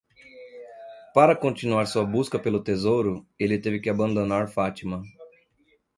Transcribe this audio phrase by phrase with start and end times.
[1.13, 5.03] Para continuar sua busca pelo tesouro, ele teve que abandonar Fátima.